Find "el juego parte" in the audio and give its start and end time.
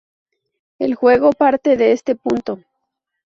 0.79-1.77